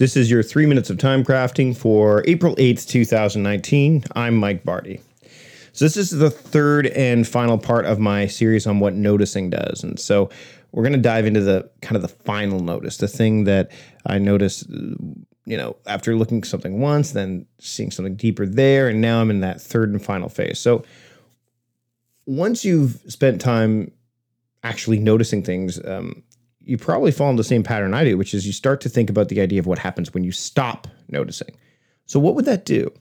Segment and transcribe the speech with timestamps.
[0.00, 4.04] This is your three minutes of time crafting for April 8th, 2019.
[4.16, 5.02] I'm Mike Vardy.
[5.74, 9.84] So, this is the third and final part of my series on what noticing does.
[9.84, 10.30] And so,
[10.72, 13.72] we're going to dive into the kind of the final notice, the thing that
[14.06, 18.88] I noticed, you know, after looking something once, then seeing something deeper there.
[18.88, 20.58] And now I'm in that third and final phase.
[20.58, 20.82] So,
[22.24, 23.92] once you've spent time
[24.62, 26.22] actually noticing things, um,
[26.70, 29.10] you probably fall into the same pattern I do, which is you start to think
[29.10, 31.56] about the idea of what happens when you stop noticing.
[32.06, 32.92] So, what would that do?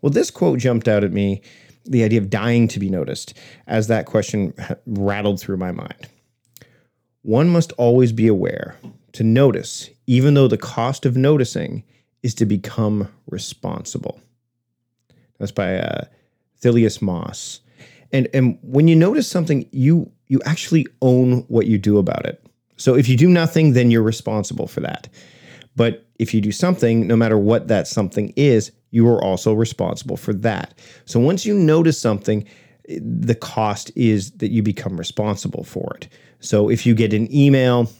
[0.00, 1.42] Well, this quote jumped out at me
[1.84, 3.34] the idea of dying to be noticed
[3.66, 4.54] as that question
[4.86, 6.08] rattled through my mind.
[7.22, 8.76] One must always be aware
[9.14, 11.82] to notice, even though the cost of noticing
[12.22, 14.20] is to become responsible.
[15.40, 16.04] That's by uh,
[16.60, 17.58] Thylias Moss.
[18.12, 22.43] And, and when you notice something, you you actually own what you do about it.
[22.76, 25.08] So if you do nothing, then you're responsible for that.
[25.76, 30.16] But if you do something, no matter what that something is, you are also responsible
[30.16, 30.74] for that.
[31.04, 32.44] So once you notice something,
[32.88, 36.08] eh, the cost is that you become responsible for it.
[36.40, 37.90] So if you get an email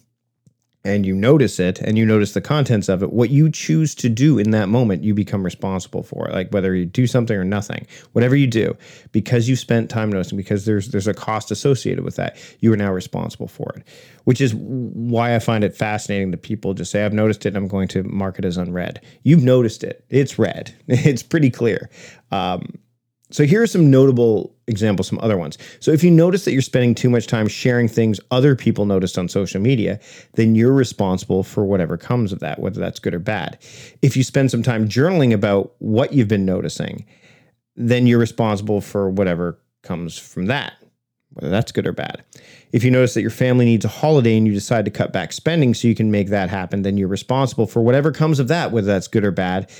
[0.84, 4.08] and you notice it and you notice the contents of it, what you choose to
[4.08, 6.28] do in that moment, you become responsible for.
[6.30, 8.76] Like whether you do something or nothing, whatever you do,
[9.12, 12.76] because you spent time noticing, because there's there's a cost associated with that, you are
[12.76, 13.84] now responsible for it.
[14.24, 17.56] Which is why I find it fascinating that people just say, I've noticed it and
[17.56, 19.00] I'm going to mark it as unread.
[19.22, 20.04] You've noticed it.
[20.10, 20.74] It's read.
[21.14, 21.90] It's pretty clear.
[22.30, 22.78] Um,
[23.30, 25.58] so here are some notable examples, some other ones.
[25.80, 29.18] So if you notice that you're spending too much time sharing things other people noticed
[29.18, 29.98] on social media,
[30.34, 33.58] then you're responsible for whatever comes of that, whether that's good or bad.
[34.02, 37.06] If you spend some time journaling about what you've been noticing,
[37.76, 40.74] then you're responsible for whatever comes from that,
[41.30, 42.22] whether that's good or bad.
[42.72, 45.32] If you notice that your family needs a holiday and you decide to cut back
[45.32, 48.70] spending so you can make that happen, then you're responsible for whatever comes of that,
[48.70, 49.70] whether that's good or bad.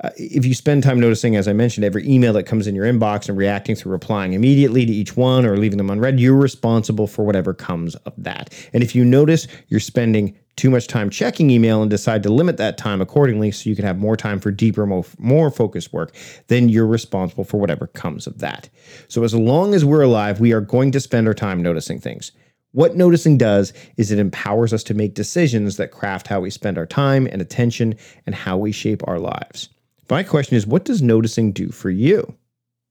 [0.00, 2.86] Uh, if you spend time noticing, as I mentioned, every email that comes in your
[2.86, 7.06] inbox and reacting through replying immediately to each one or leaving them unread, you're responsible
[7.06, 8.54] for whatever comes of that.
[8.72, 12.56] And if you notice you're spending too much time checking email and decide to limit
[12.56, 16.14] that time accordingly so you can have more time for deeper, more, more focused work,
[16.48, 18.68] then you're responsible for whatever comes of that.
[19.06, 22.32] So, as long as we're alive, we are going to spend our time noticing things.
[22.72, 26.76] What noticing does is it empowers us to make decisions that craft how we spend
[26.76, 27.94] our time and attention
[28.26, 29.70] and how we shape our lives.
[30.10, 32.34] My question is, what does noticing do for you?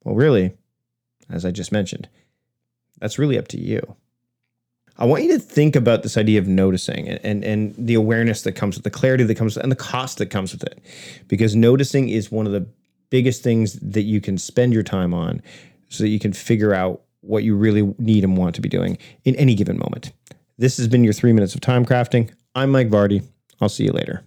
[0.04, 0.54] Well, really,
[1.30, 2.08] as I just mentioned,
[3.00, 3.96] that's really up to you.
[5.00, 8.42] I want you to think about this idea of noticing and, and, and the awareness
[8.44, 10.84] that comes with the clarity that comes with, and the cost that comes with it.
[11.28, 12.68] Because noticing is one of the
[13.10, 15.42] biggest things that you can spend your time on
[15.90, 18.98] so that you can figure out what you really need and want to be doing
[19.24, 20.12] in any given moment.
[20.58, 22.32] This has been your three minutes of time crafting.
[22.56, 23.24] I'm Mike Vardy.
[23.62, 24.24] I'll see you later.